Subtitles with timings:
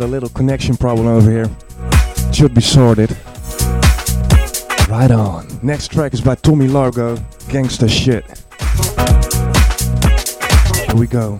[0.00, 1.50] had a little connection problem over here.
[2.32, 3.10] Should be sorted.
[4.88, 5.46] Right on.
[5.62, 7.16] Next track is by Tommy Largo,
[7.50, 8.24] Gangsta Shit.
[10.86, 11.38] Here we go.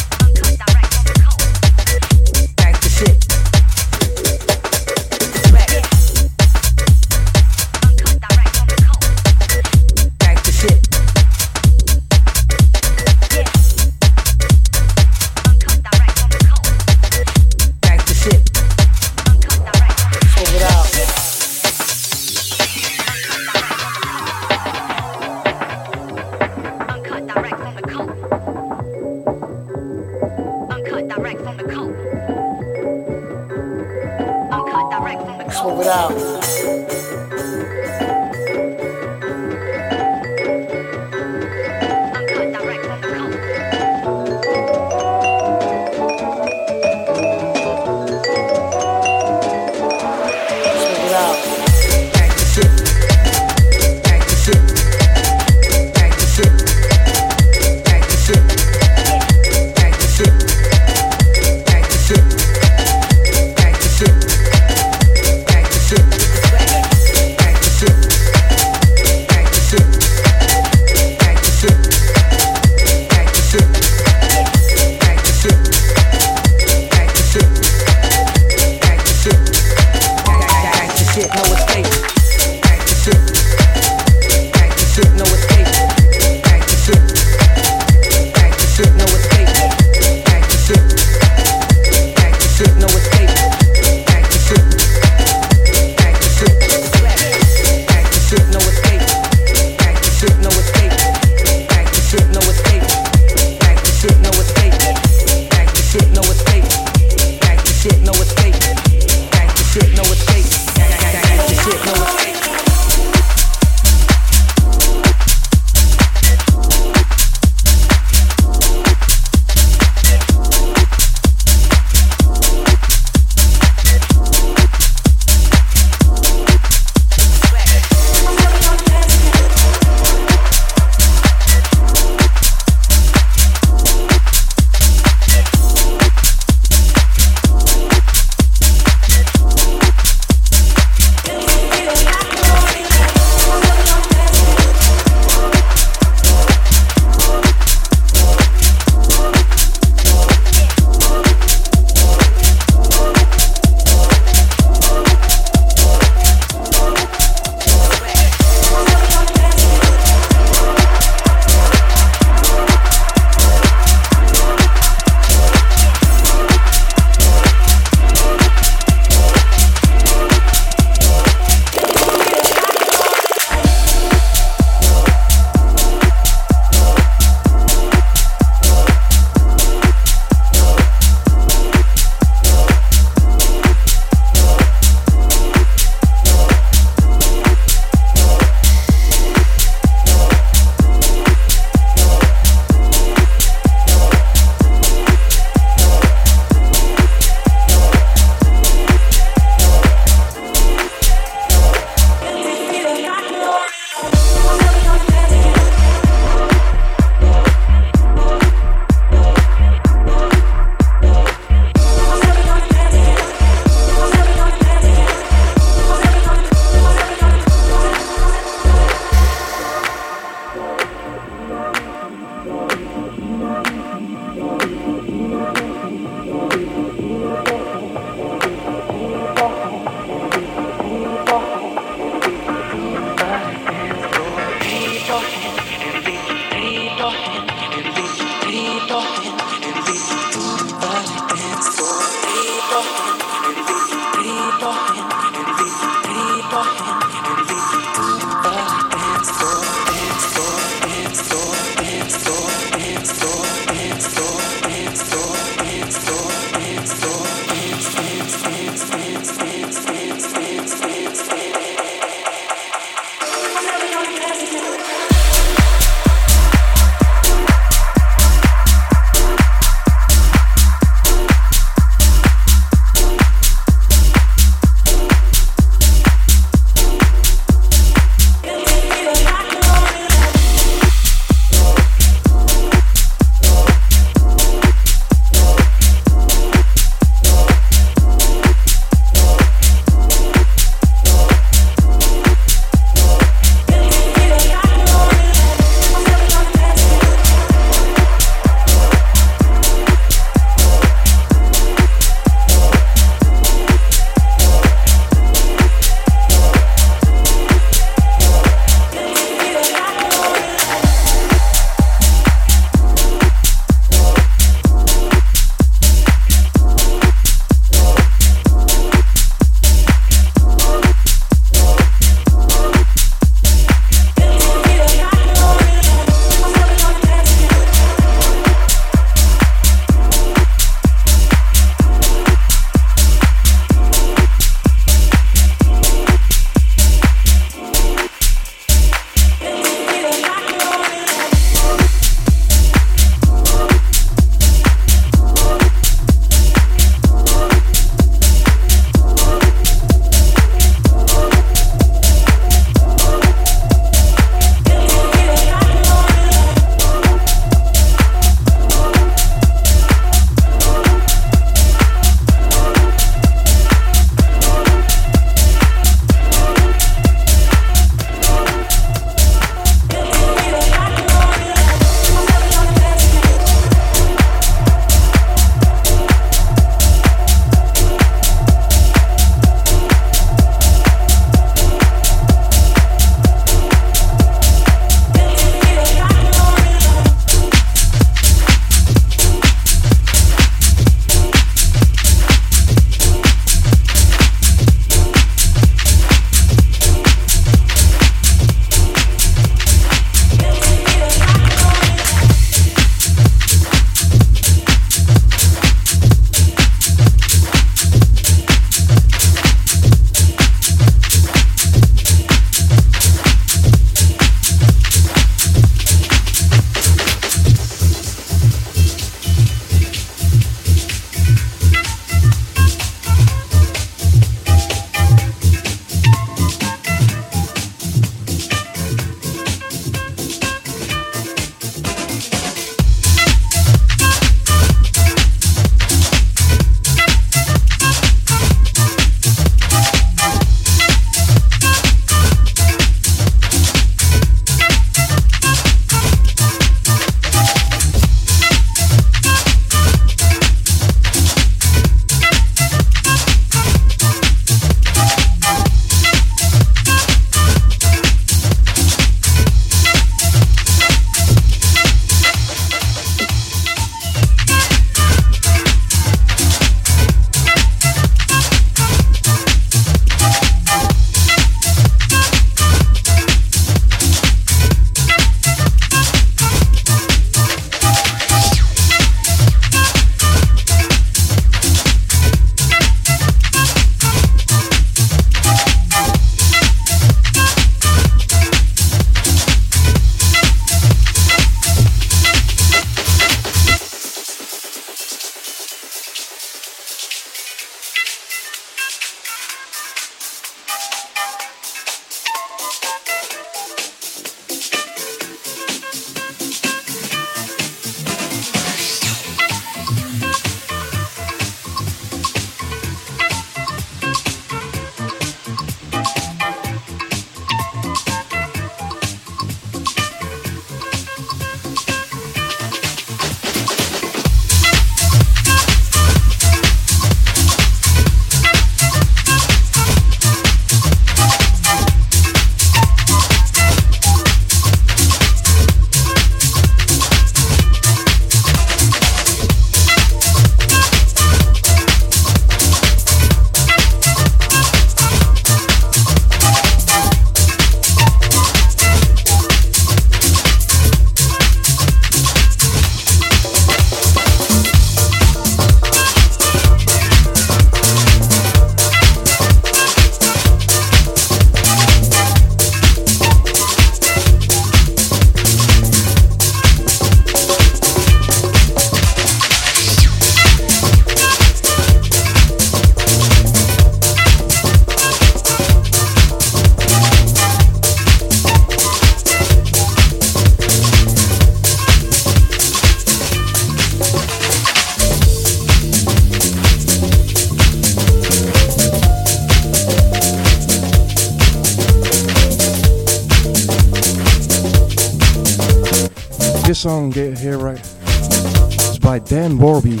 [597.44, 597.78] Here, right?
[597.78, 600.00] It's by Dan Warby.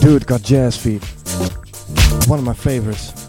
[0.00, 1.04] Dude got jazz feet.
[2.26, 3.27] One of my favorites.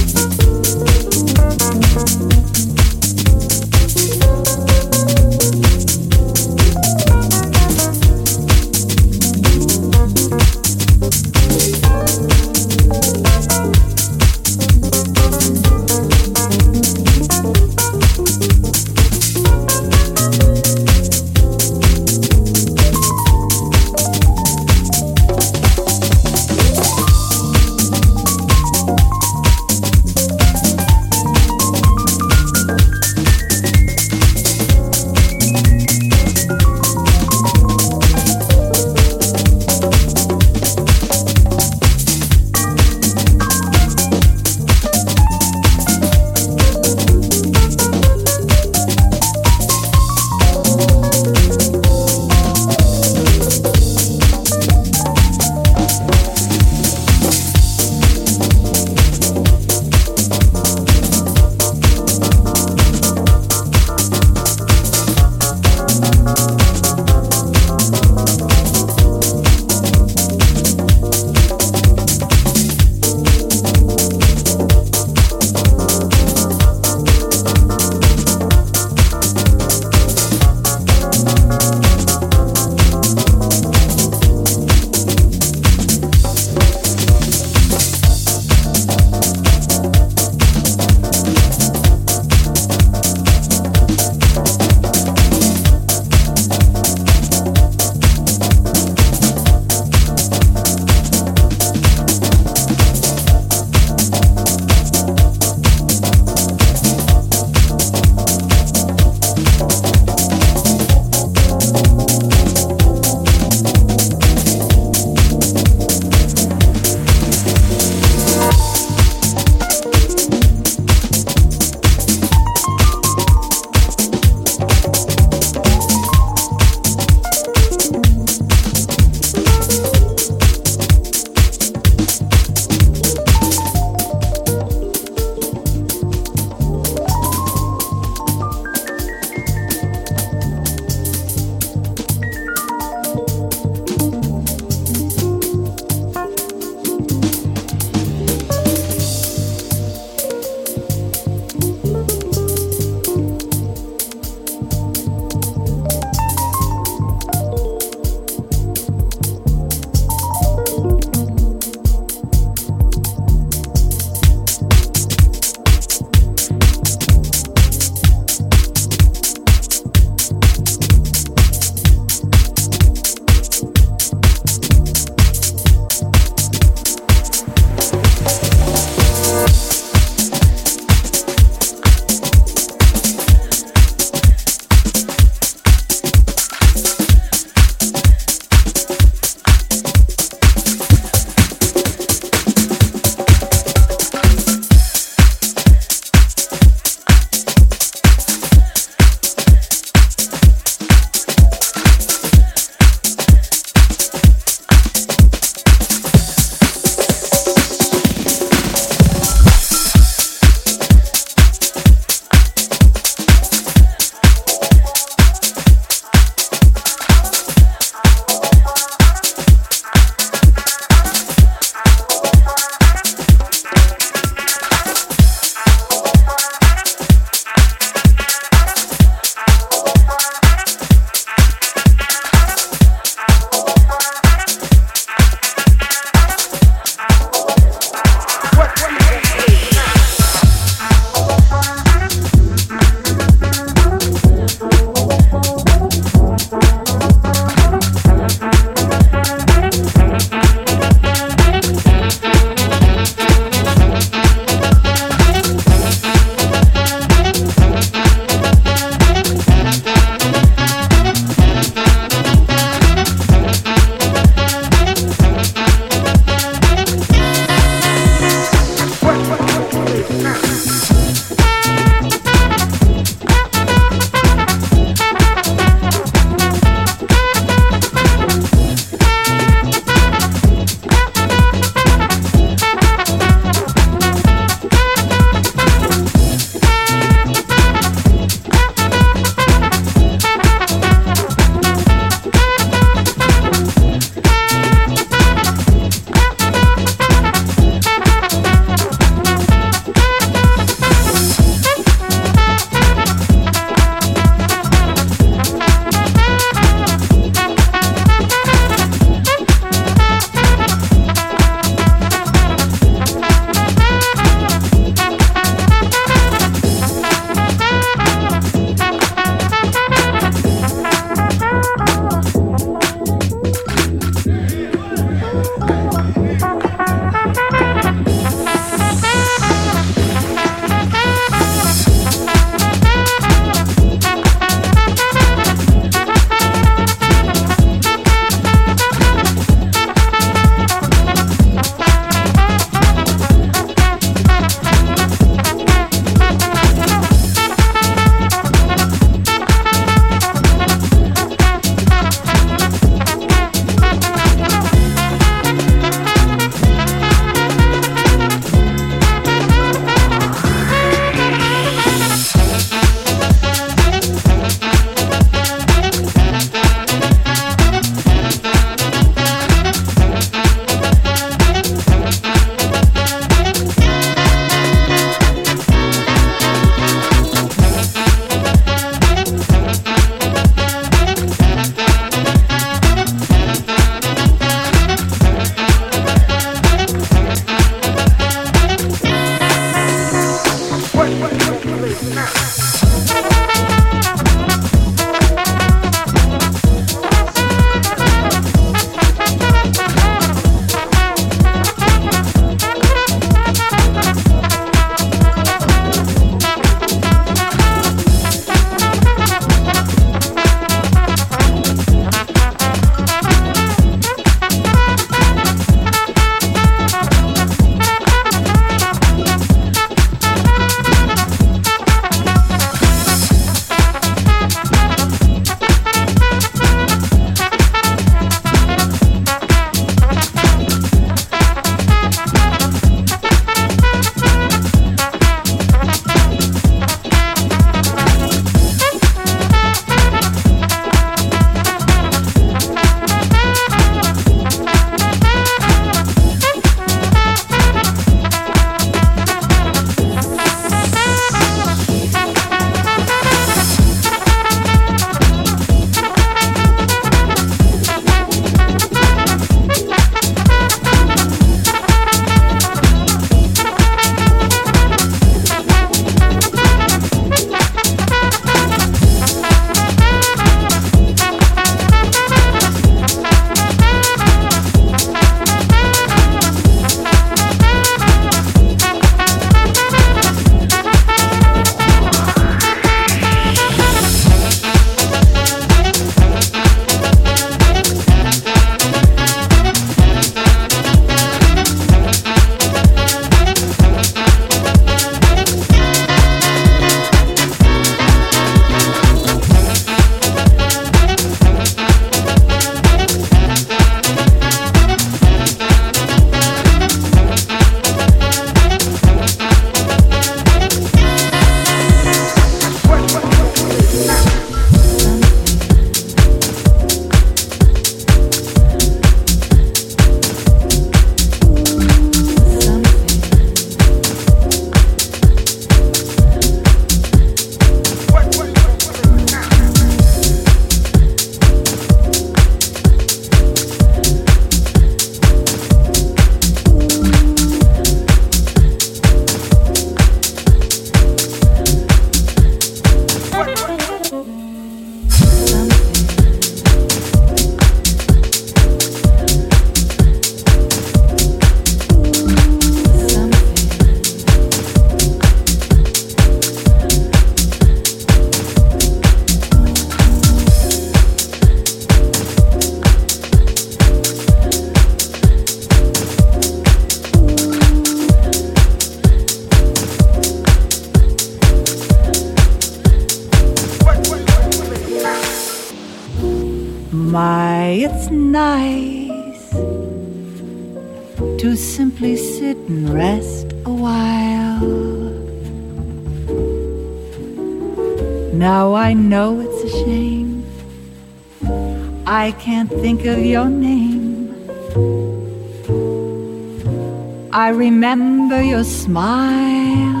[598.88, 600.00] Smile.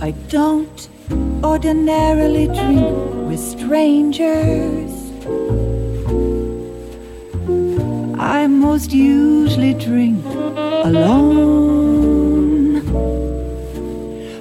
[0.00, 0.88] I don't
[1.44, 2.88] ordinarily drink
[3.28, 4.92] with strangers.
[8.18, 10.24] I most usually drink
[10.90, 11.20] alone.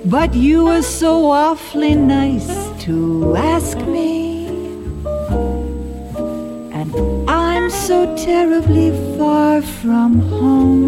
[0.06, 2.54] But you were so awfully nice
[2.86, 4.48] to ask me.
[6.80, 6.90] And
[7.30, 8.92] I'm so terribly
[9.88, 10.87] from home.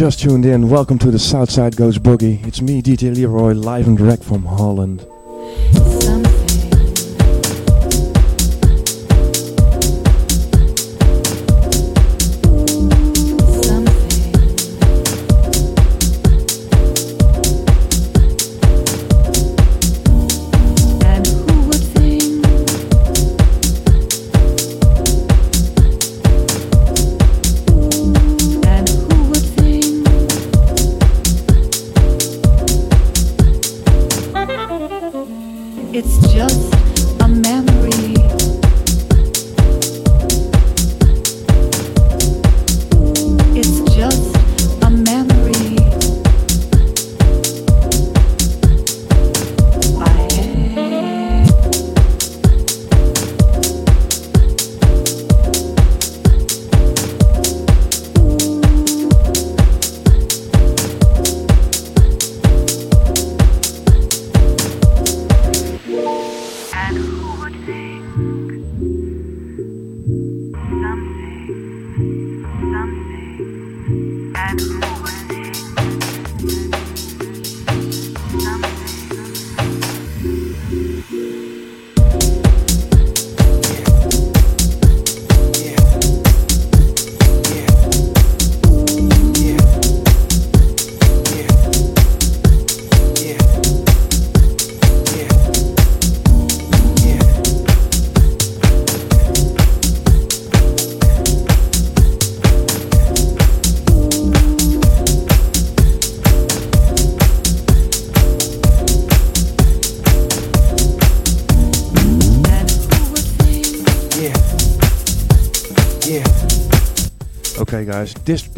[0.00, 2.42] Just tuned in, welcome to the Southside Goes Boogie.
[2.46, 5.04] It's me, DJ Leroy, live and direct from Holland.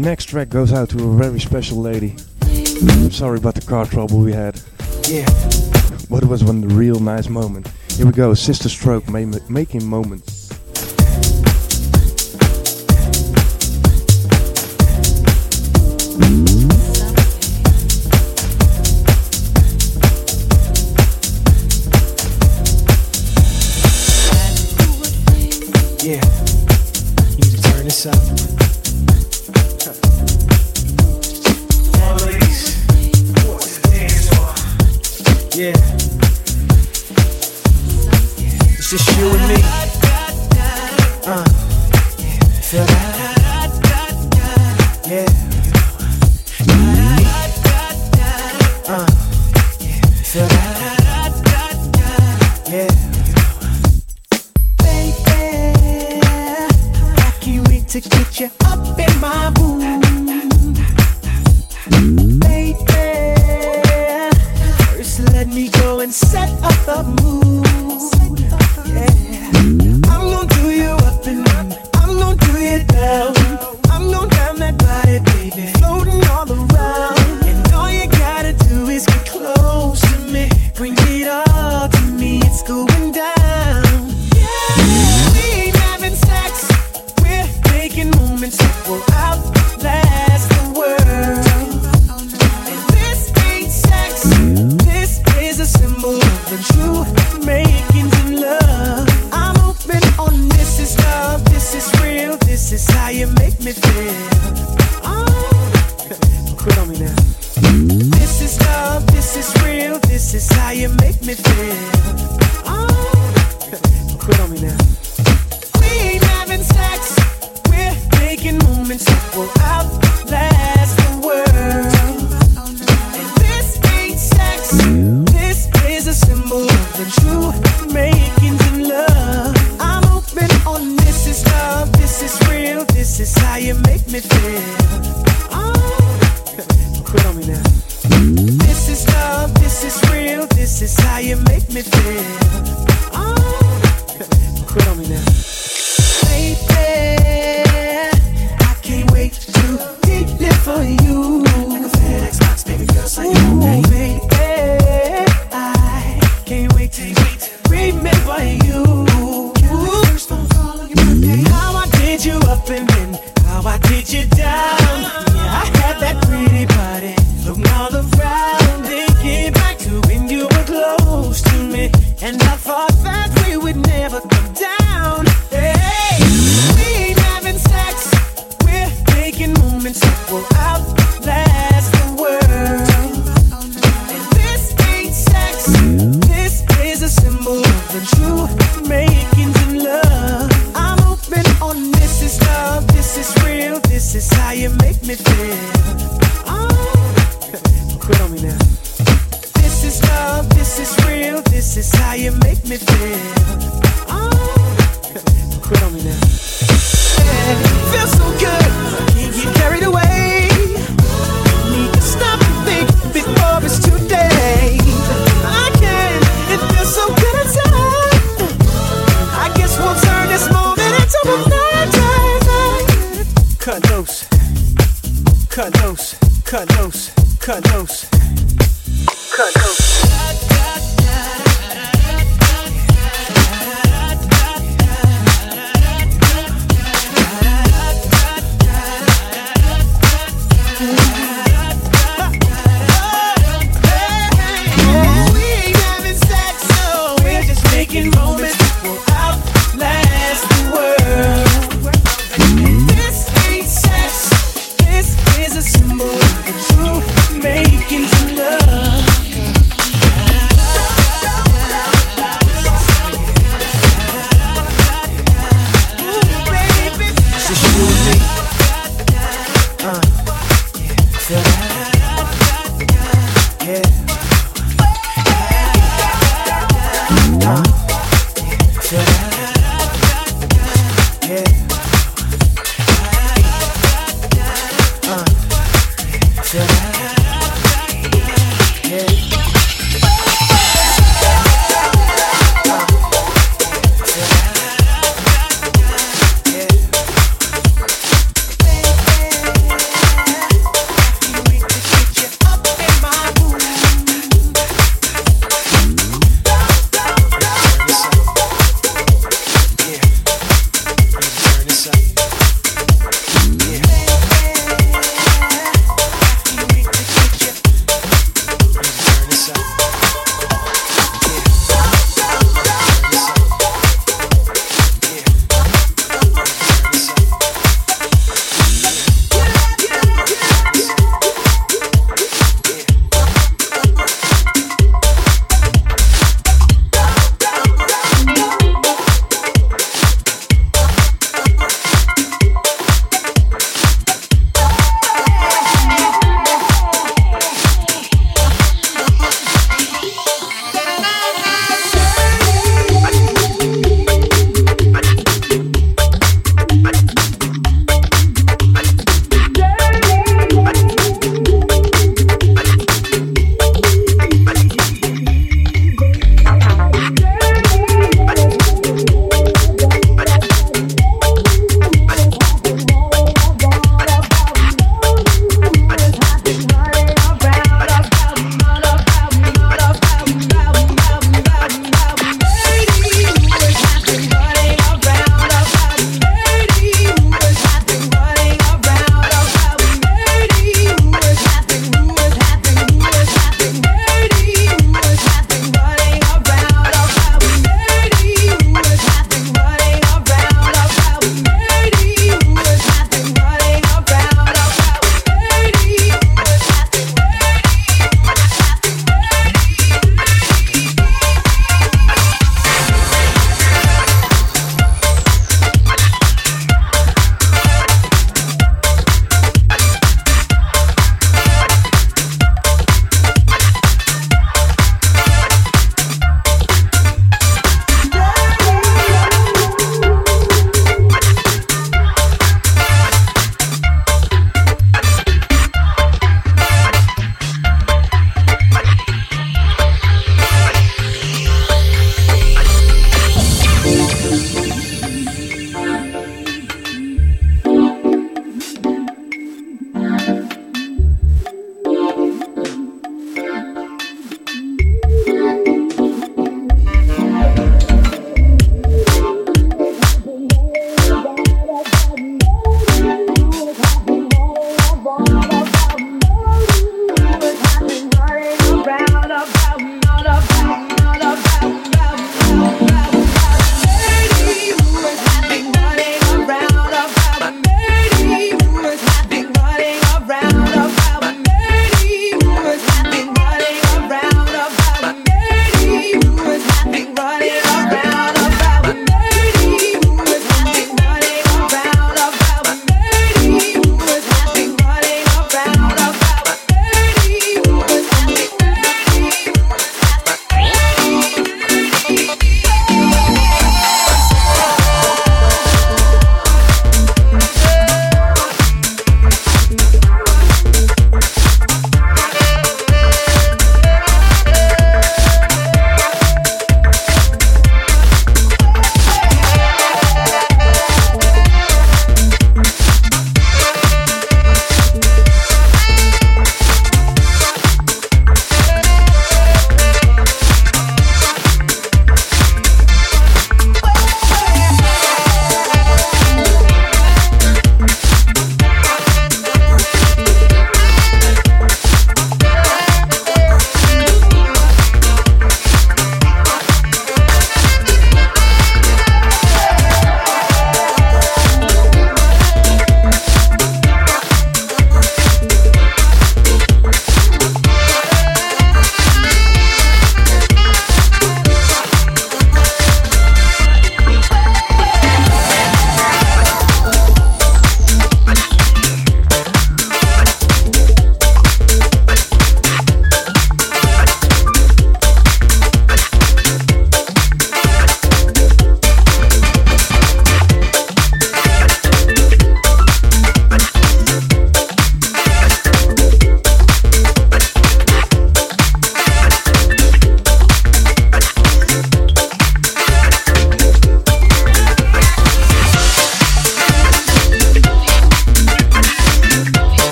[0.00, 2.16] Next track goes out to a very special lady.
[3.10, 4.58] Sorry about the car trouble we had.
[5.06, 5.26] Yeah.
[6.08, 7.70] But it was one real nice moment.
[7.90, 10.48] Here we go, Sista Stroke ma making moments.
[16.30, 16.49] true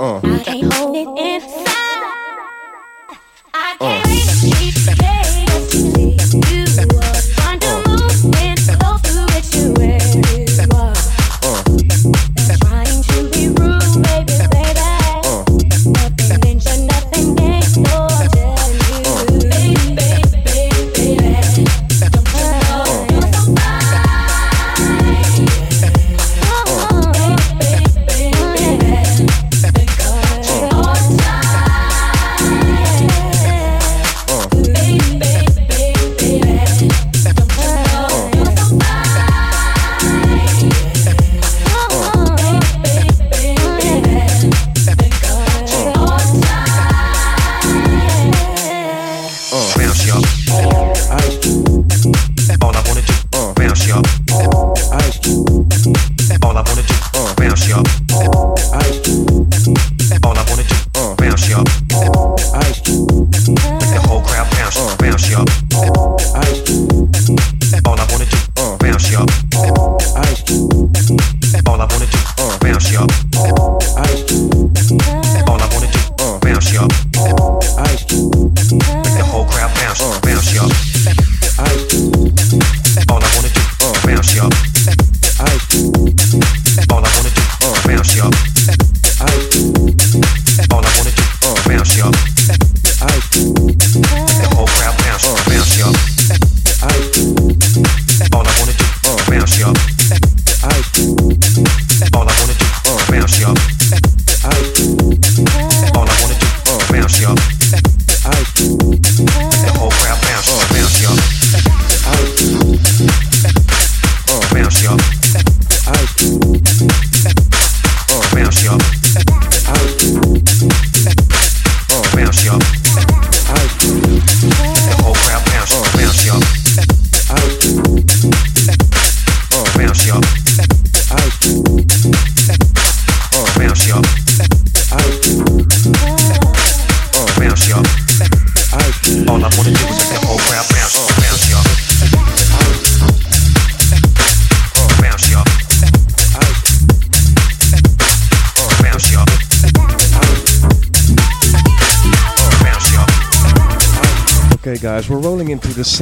[0.00, 0.20] Uh.
[0.20, 1.67] guys,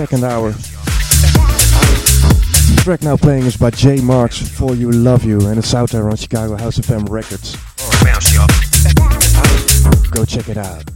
[0.06, 0.52] second hour.
[0.52, 0.60] The
[2.84, 6.08] track now playing is by Jay Marks For You Love You, and it's out there
[6.08, 7.56] on Chicago House of FM Records.
[10.12, 10.95] Go check it out.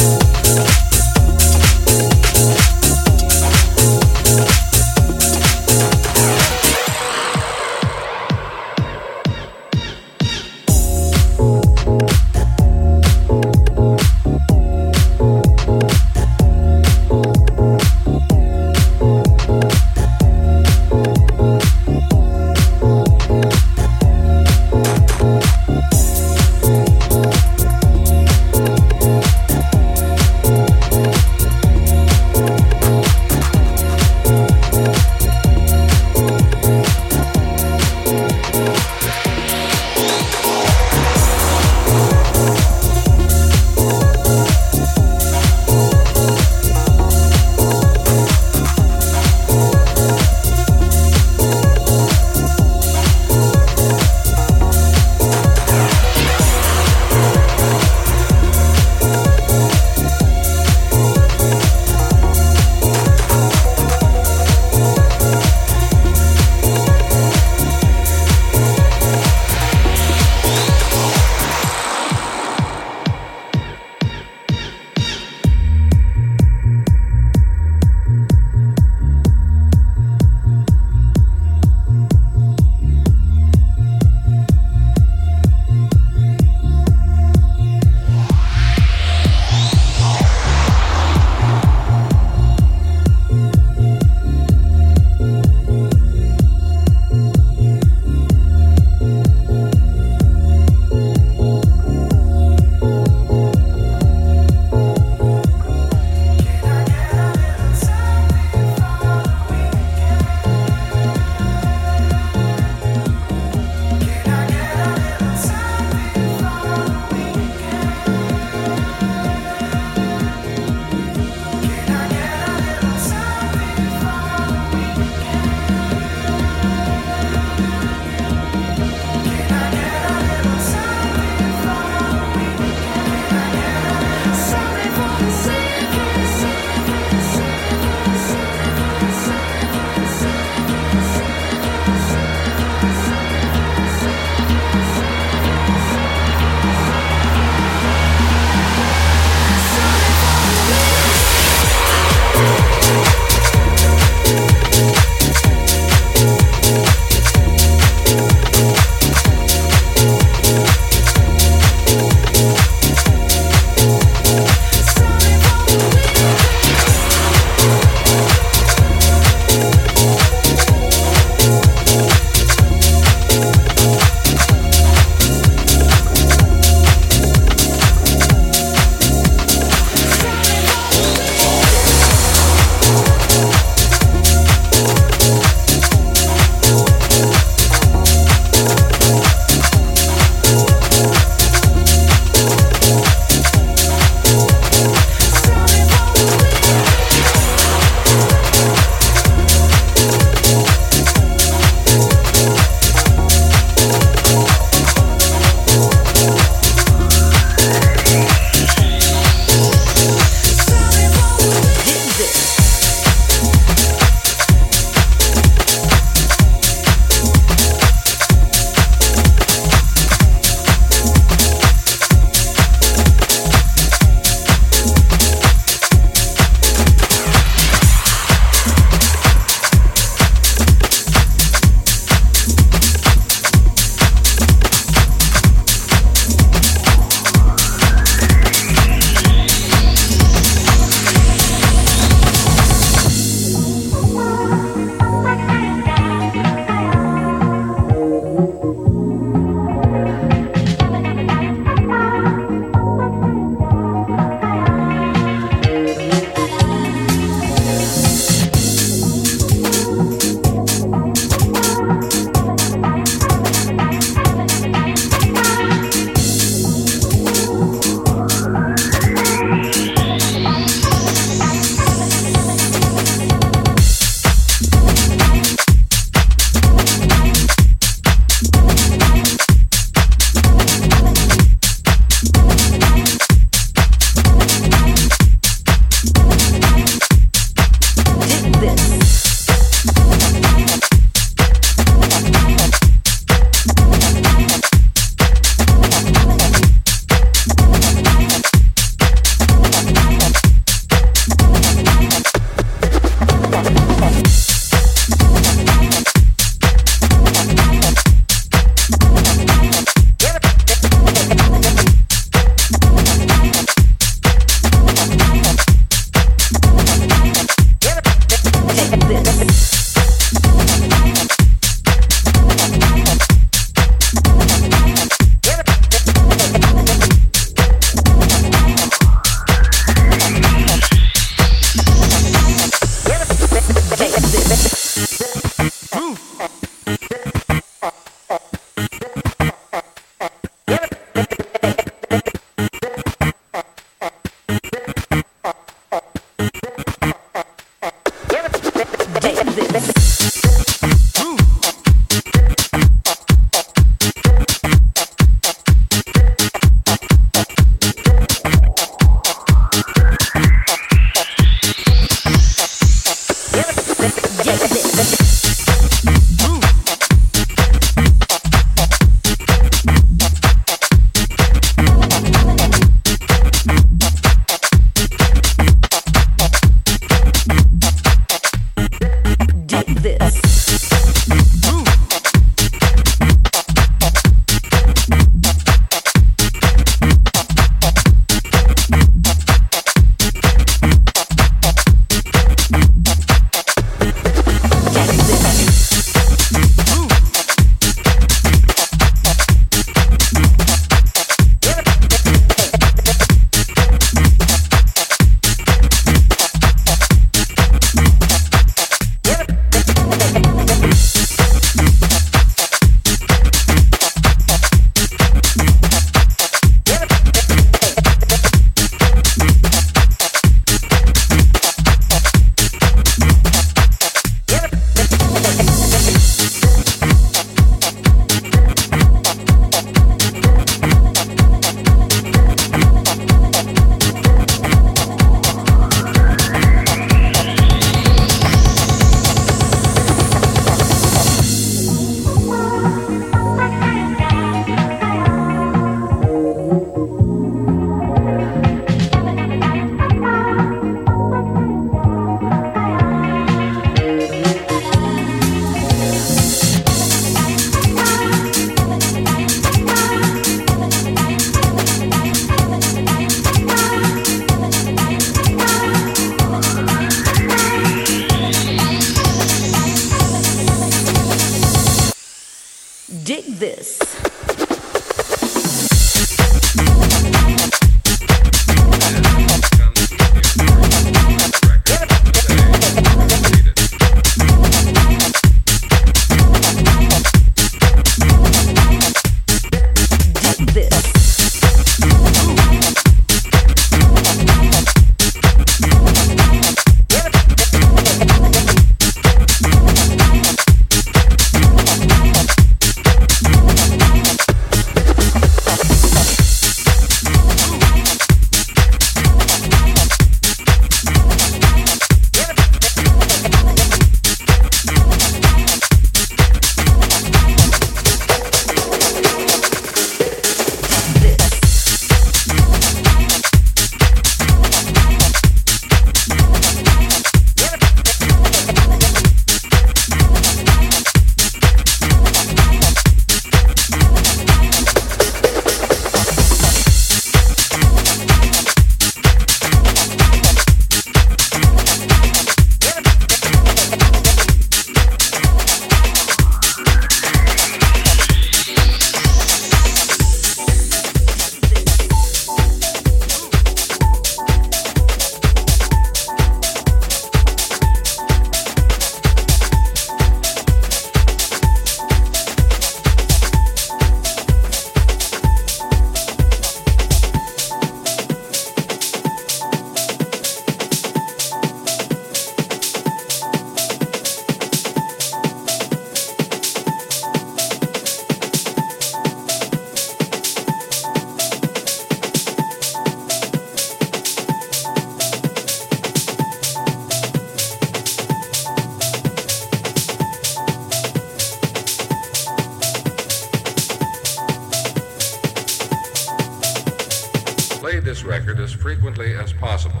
[598.06, 600.00] This record as frequently as possible.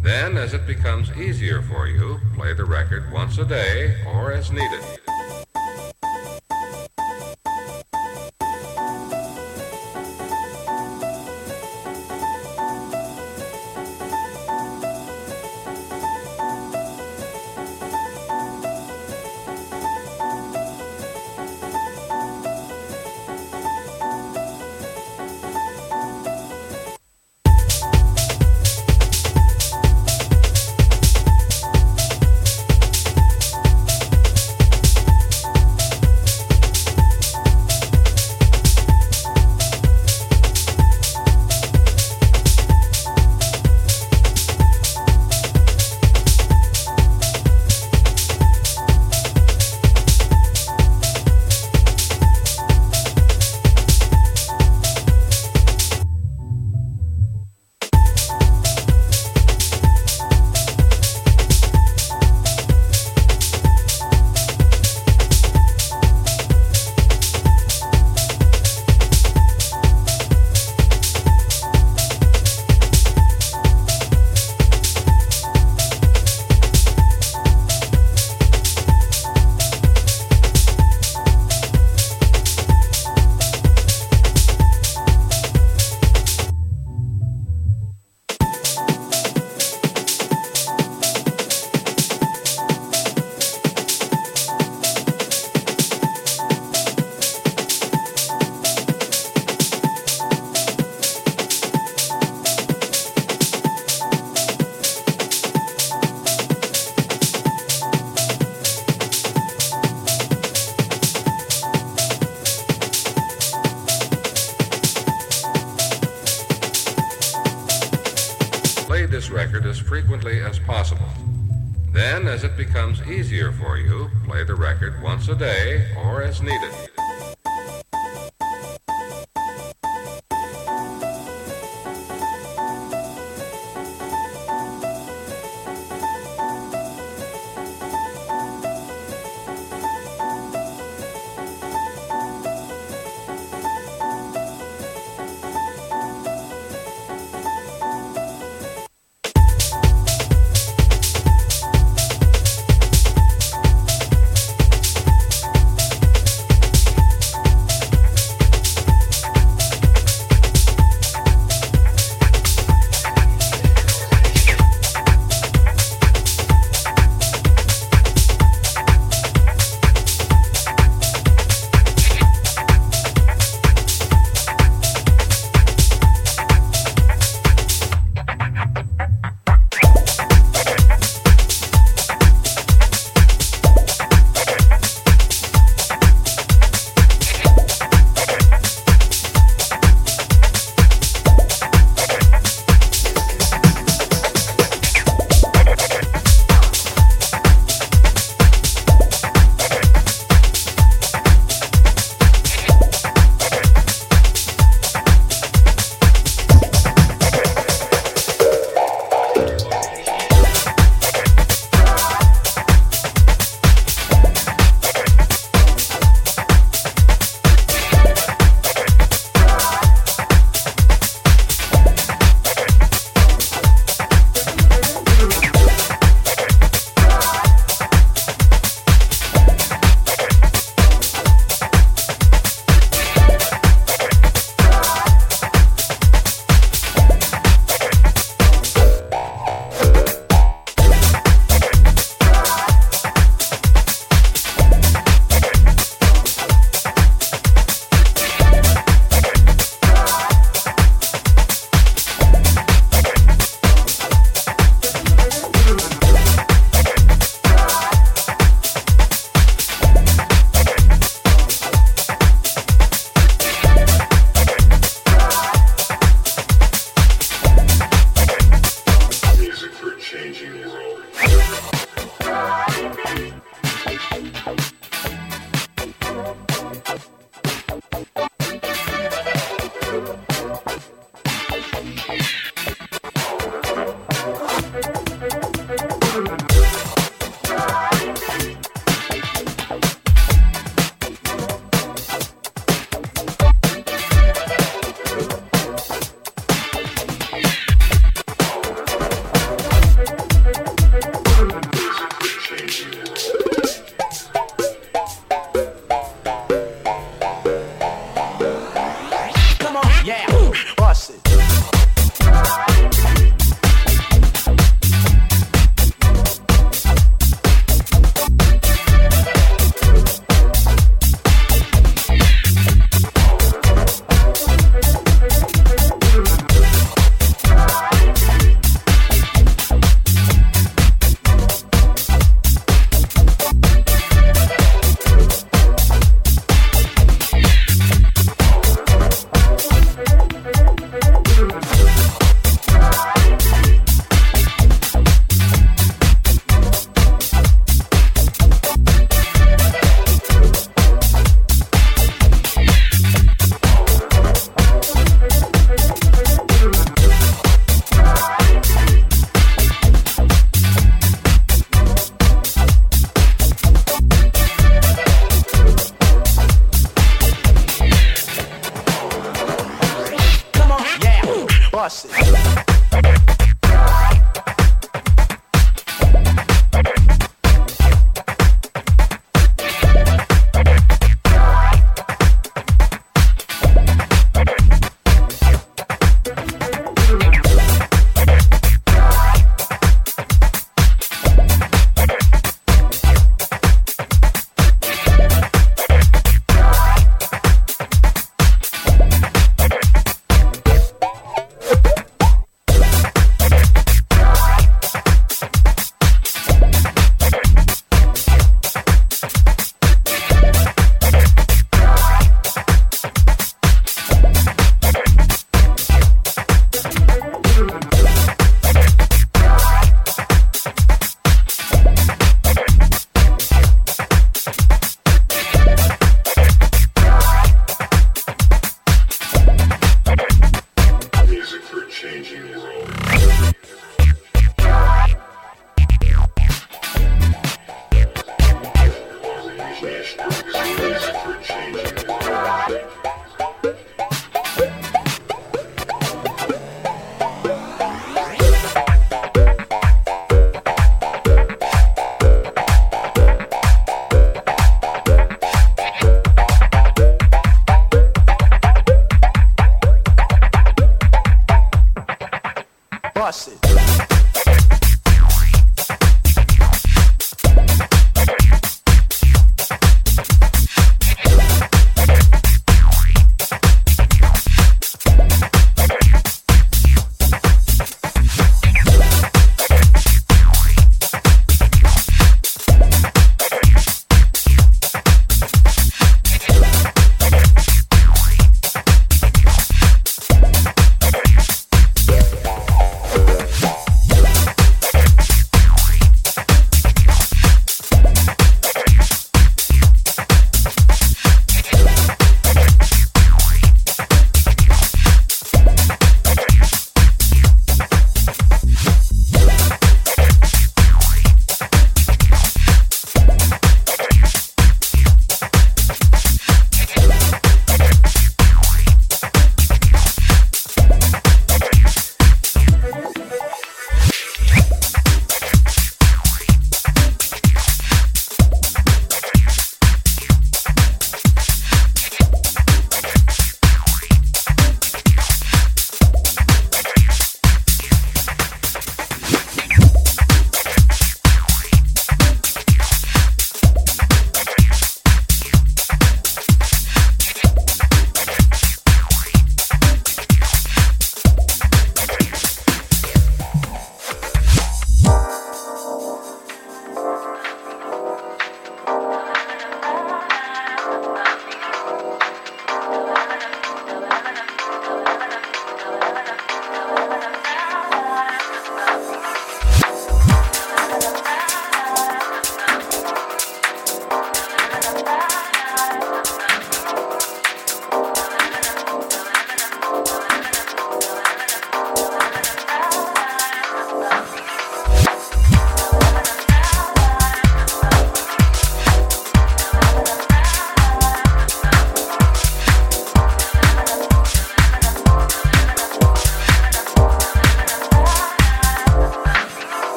[0.00, 4.50] Then, as it becomes easier for you, play the record once a day or as
[4.50, 5.01] needed.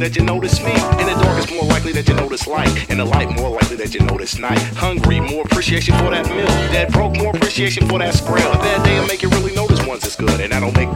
[0.00, 0.72] That you notice me.
[0.72, 2.90] In the dark, it's more likely that you notice light.
[2.90, 4.58] In the light, more likely that you notice night.
[4.76, 6.46] Hungry, more appreciation for that meal.
[6.72, 8.44] Dead broke, more appreciation for that spread.
[8.46, 10.40] A bad day will make you really notice ones is good.
[10.40, 10.89] And I don't make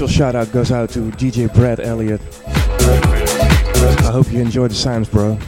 [0.00, 2.22] Special shout out goes out to DJ Brad Elliott.
[4.00, 5.38] I hope you enjoyed the sounds, bro.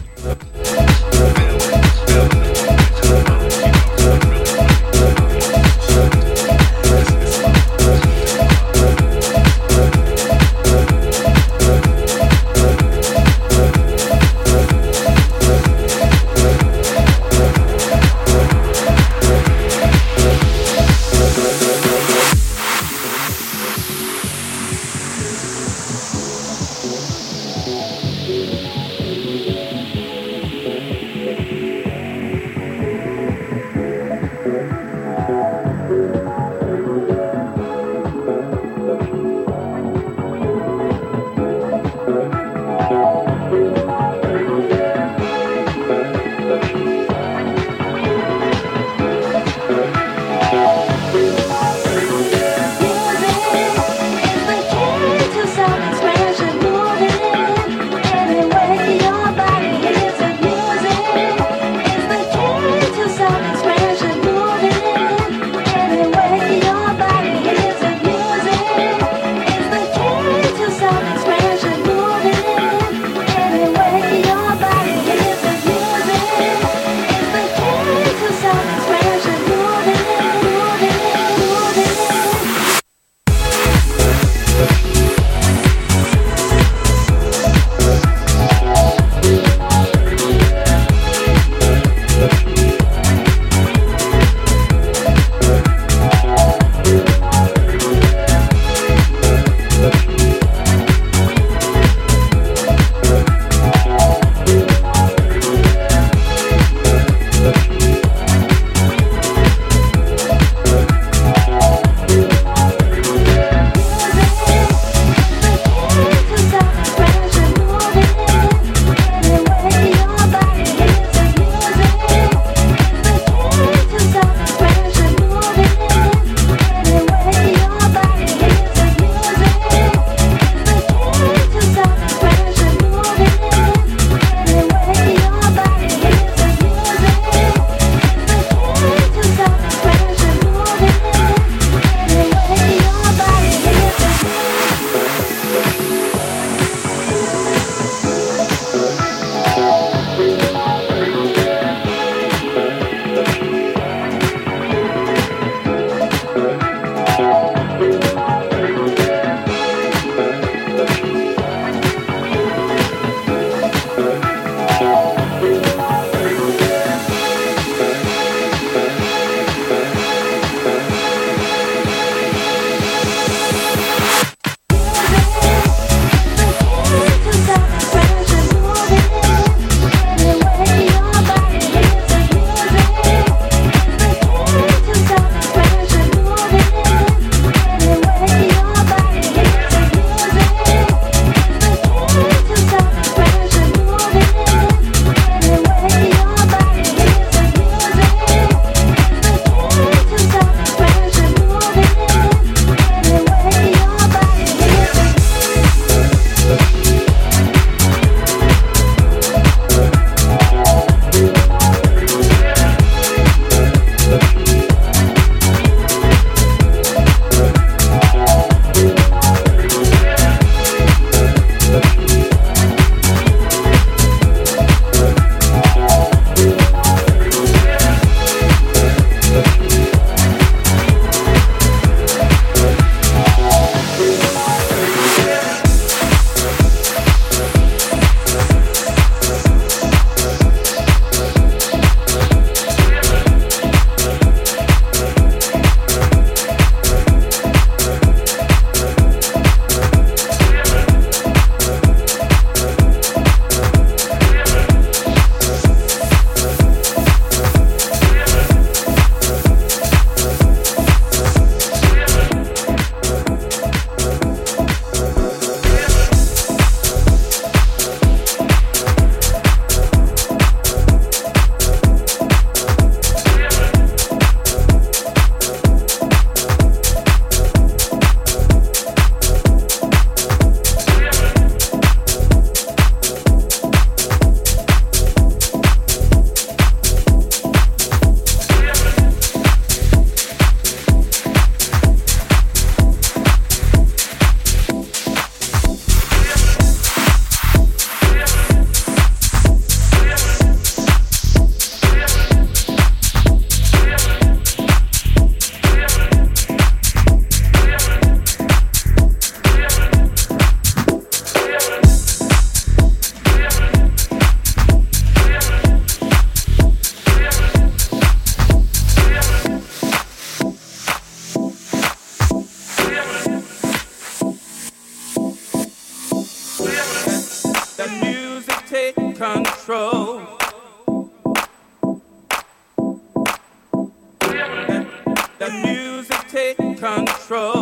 [335.42, 337.61] the music take control.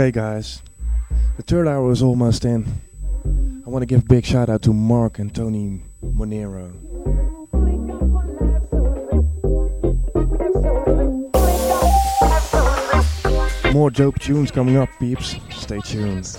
[0.00, 0.62] Okay, guys,
[1.36, 2.64] the third hour is almost in.
[3.66, 6.72] I want to give a big shout out to Mark and Tony Monero.
[13.74, 15.36] More dope tunes coming up, peeps.
[15.50, 16.34] Stay tuned.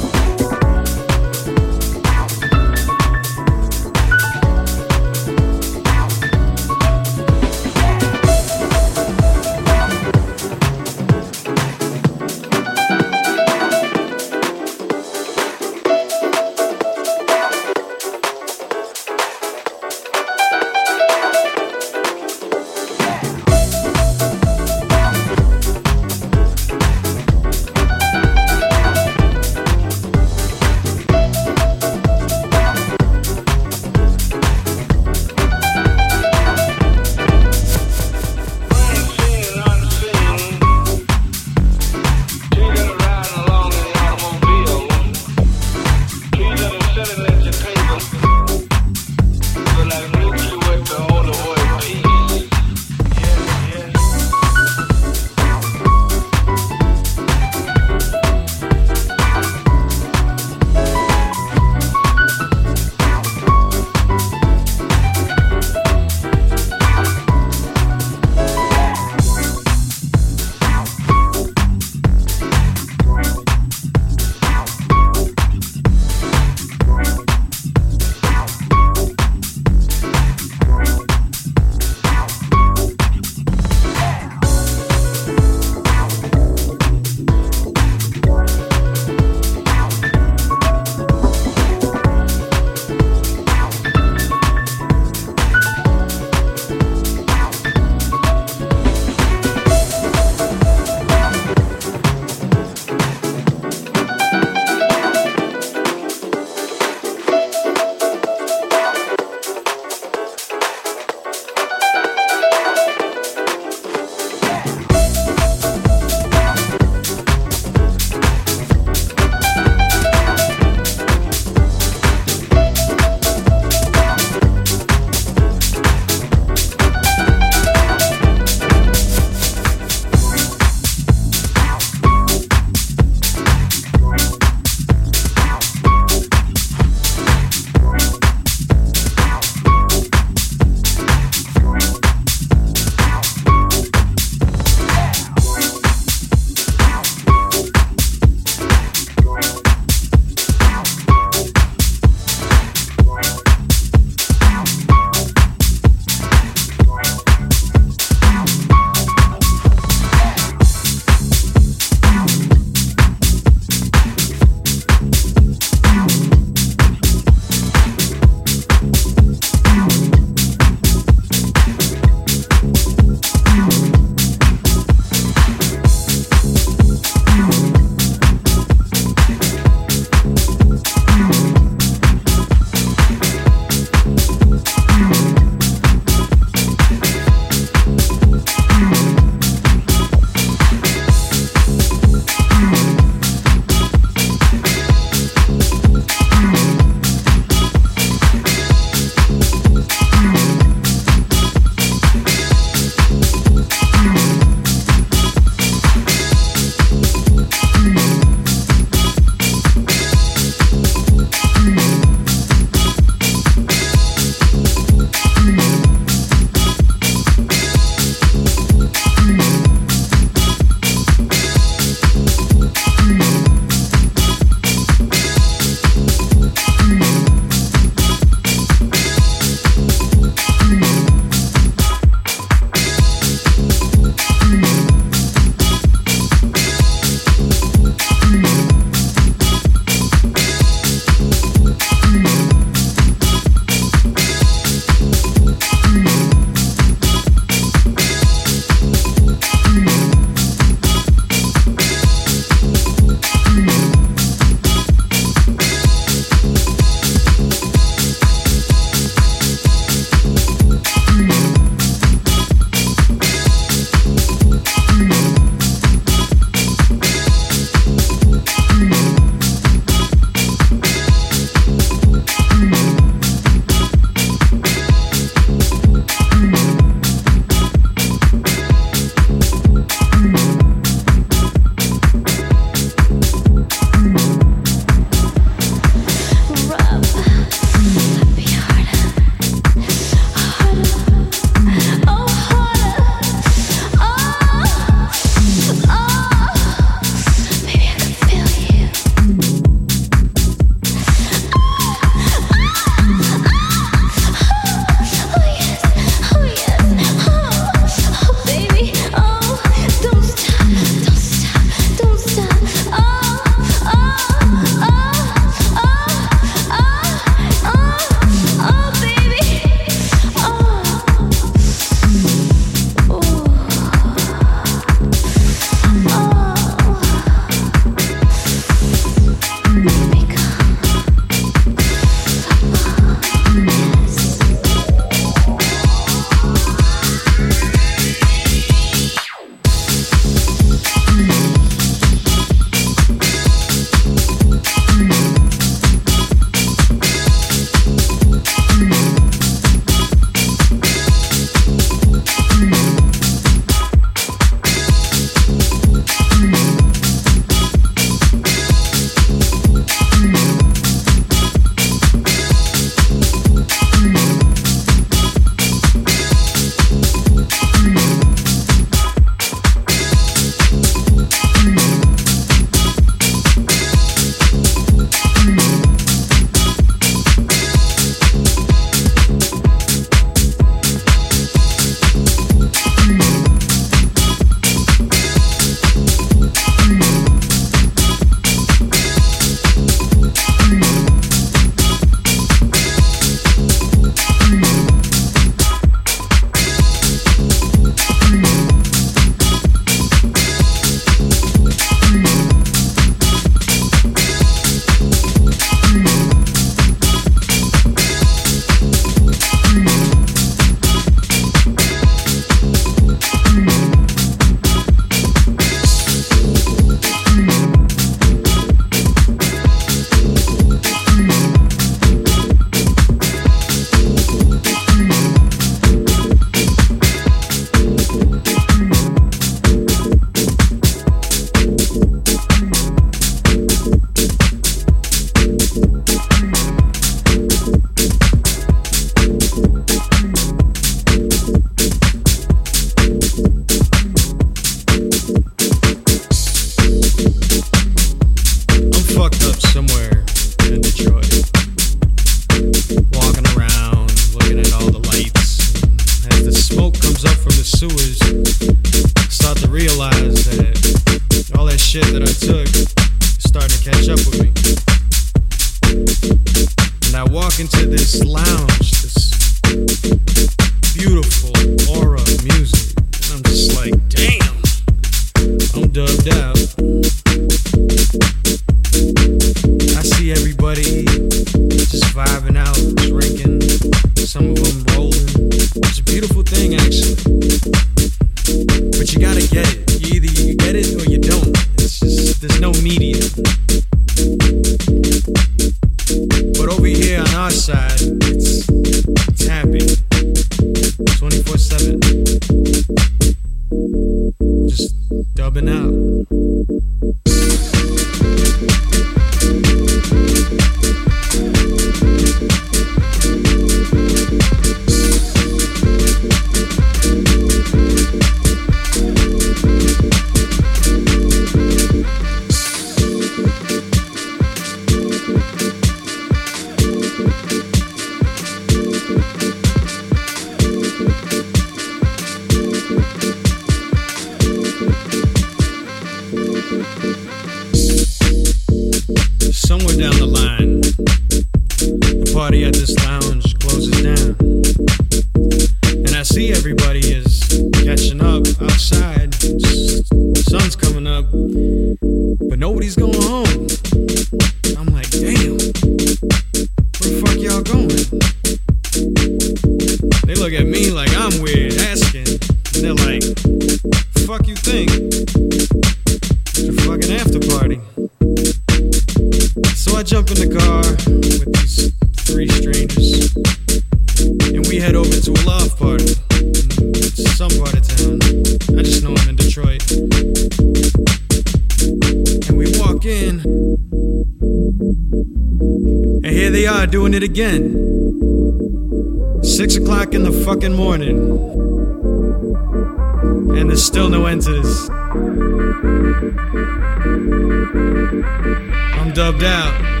[599.31, 600.00] I'm out.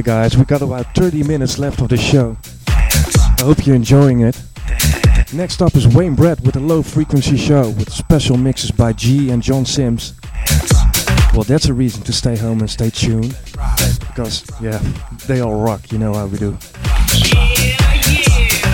[0.00, 2.34] Okay, guys, we got about 30 minutes left of the show.
[2.66, 4.42] I hope you're enjoying it.
[5.34, 9.28] Next up is Wayne Brett with a low frequency show with special mixes by G
[9.28, 10.14] and John Sims.
[11.34, 13.36] Well, that's a reason to stay home and stay tuned.
[13.98, 14.78] Because, yeah,
[15.26, 16.52] they all rock, you know how we do.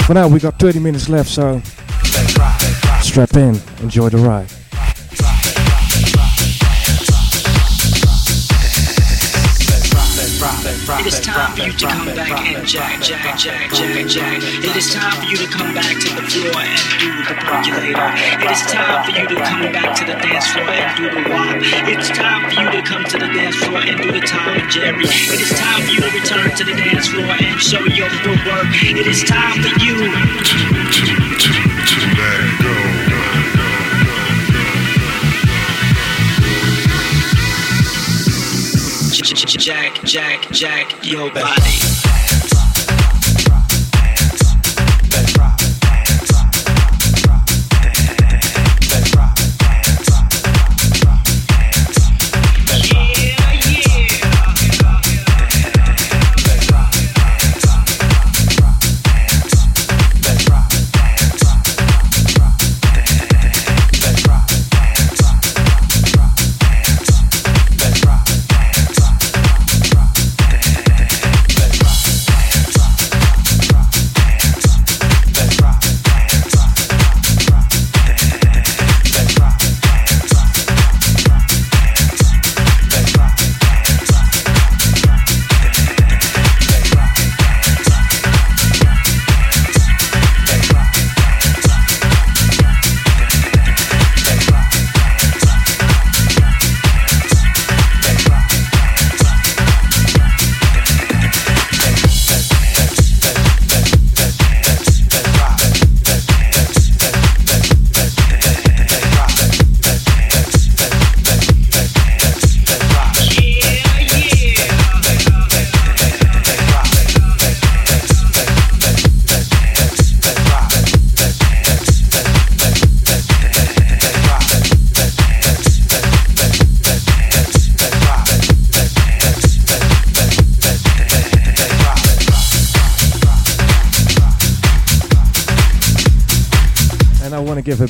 [0.07, 1.61] For now, we got 30 minutes left, so
[3.03, 4.53] strap in, enjoy the ride.
[11.77, 14.43] Is time for you to come back and jack, jack, jack, jack, jack.
[14.65, 18.09] It is time for you to come back to the floor and do the percolator.
[18.41, 21.29] It is time for you to come back to the dance floor and do the
[21.29, 21.57] wop.
[21.93, 24.71] It's time for you to come to the dance floor and do the Tom and
[24.71, 25.05] Jerry.
[25.05, 28.69] It is time for you to return to the dance floor and show your footwork.
[28.81, 29.97] It is time for you.
[30.01, 30.13] to
[32.17, 32.97] Let go.
[39.67, 40.26] jack, jack,
[40.57, 41.86] jack your body.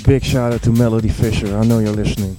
[0.06, 1.56] Big shout out to Melody Fisher.
[1.56, 2.36] I know you're listening.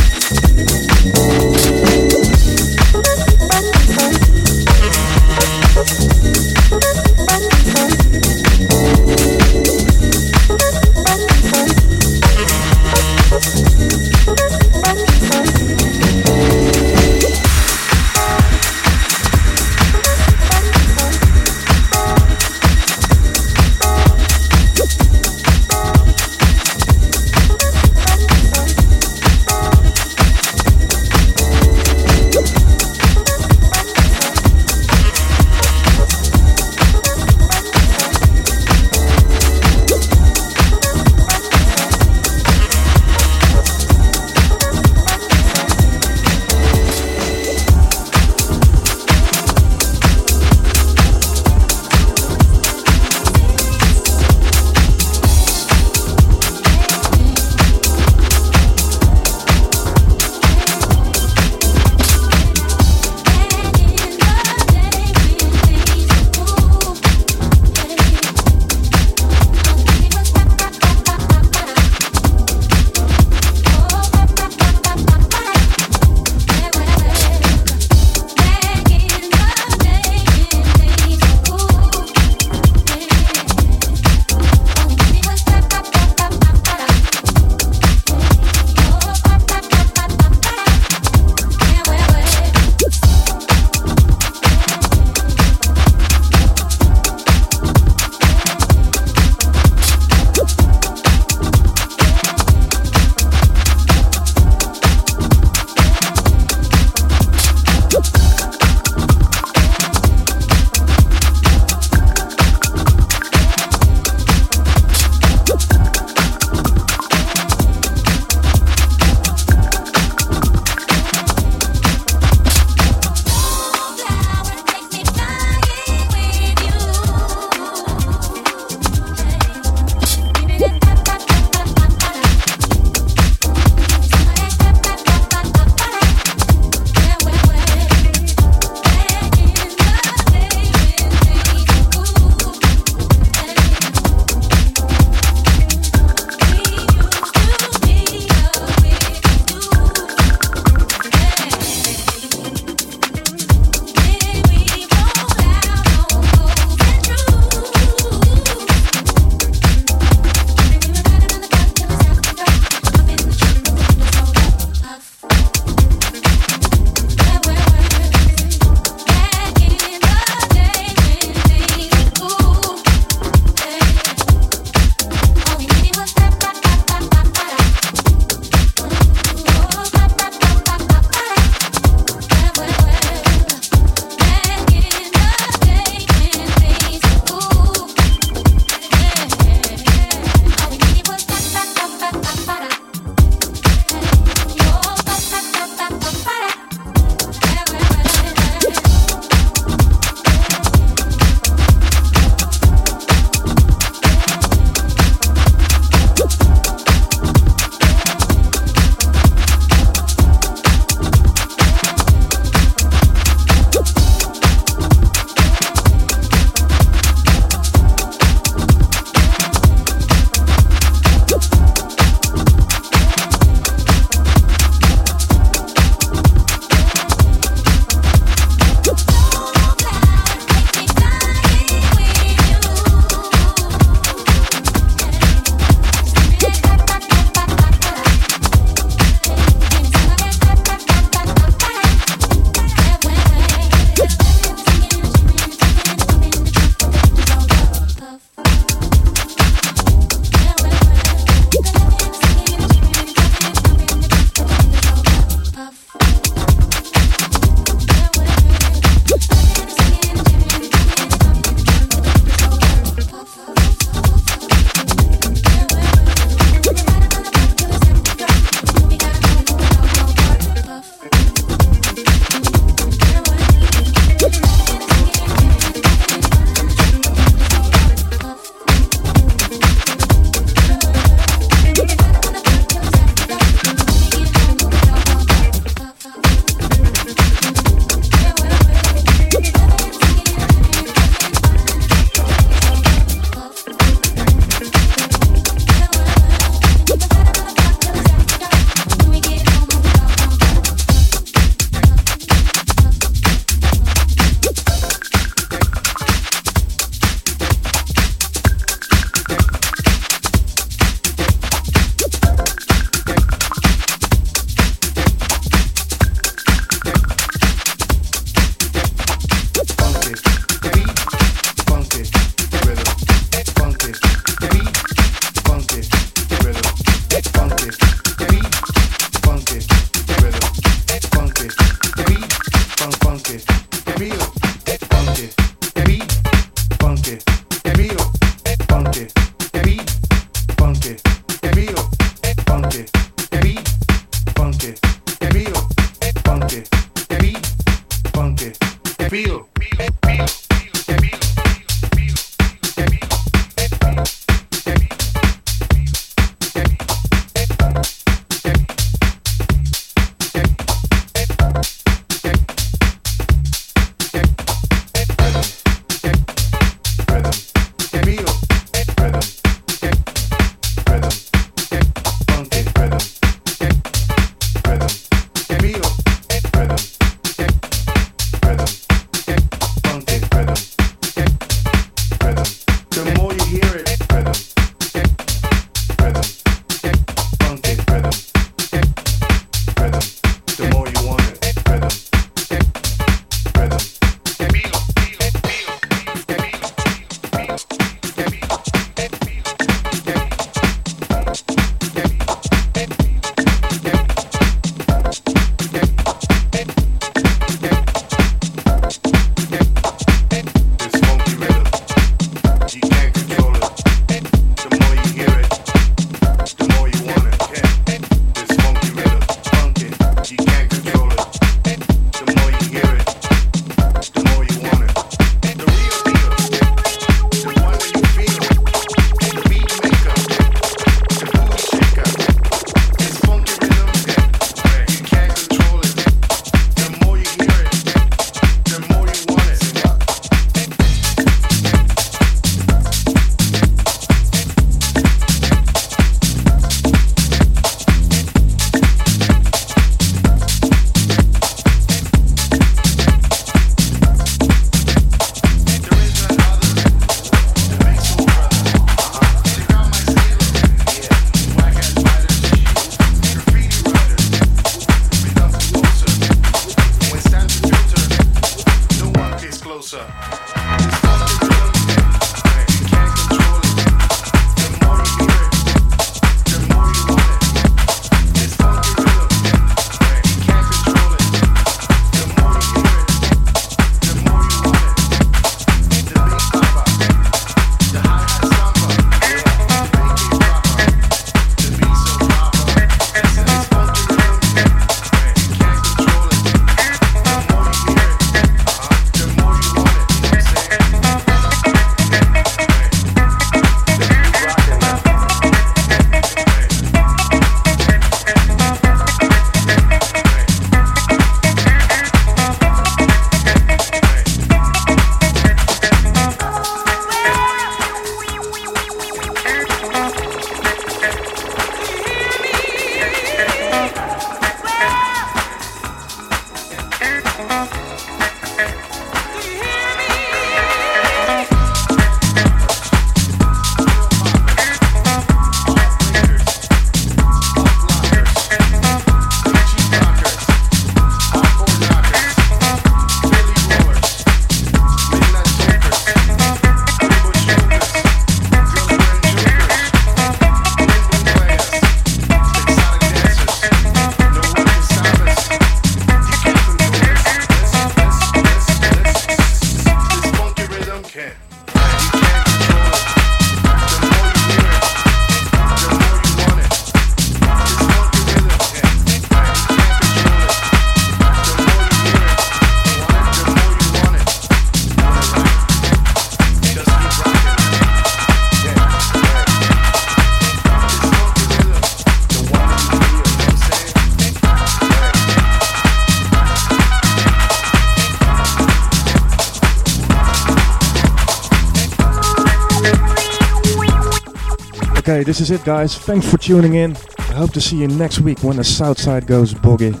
[595.26, 595.98] This is it, guys.
[595.98, 596.96] Thanks for tuning in.
[597.18, 600.00] I hope to see you next week when the Southside goes boogie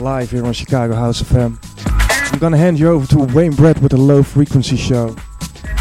[0.00, 2.32] live here on Chicago House of FM.
[2.32, 5.14] I'm gonna hand you over to Wayne Brett with the Low Frequency Show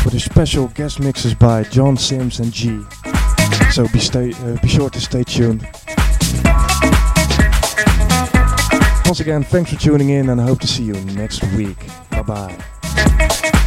[0.06, 2.84] with a special guest mixes by John Sims and G.
[3.72, 5.64] So be stay uh, be sure to stay tuned.
[9.06, 11.78] Once again, thanks for tuning in and I hope to see you next week.
[12.12, 13.60] Bye bye.